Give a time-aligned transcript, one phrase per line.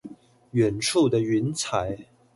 [0.53, 1.95] 遠處的雲彩